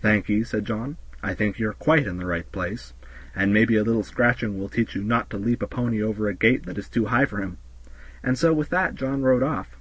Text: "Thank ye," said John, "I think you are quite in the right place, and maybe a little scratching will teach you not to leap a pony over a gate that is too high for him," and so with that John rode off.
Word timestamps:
"Thank 0.00 0.28
ye," 0.28 0.44
said 0.44 0.64
John, 0.64 0.98
"I 1.20 1.34
think 1.34 1.58
you 1.58 1.68
are 1.68 1.72
quite 1.72 2.06
in 2.06 2.16
the 2.18 2.26
right 2.26 2.46
place, 2.52 2.94
and 3.34 3.52
maybe 3.52 3.74
a 3.74 3.82
little 3.82 4.04
scratching 4.04 4.56
will 4.56 4.68
teach 4.68 4.94
you 4.94 5.02
not 5.02 5.28
to 5.30 5.36
leap 5.36 5.64
a 5.64 5.66
pony 5.66 6.00
over 6.00 6.28
a 6.28 6.32
gate 6.34 6.64
that 6.66 6.78
is 6.78 6.88
too 6.88 7.06
high 7.06 7.24
for 7.24 7.38
him," 7.38 7.58
and 8.22 8.38
so 8.38 8.52
with 8.52 8.68
that 8.68 8.94
John 8.94 9.22
rode 9.22 9.42
off. 9.42 9.76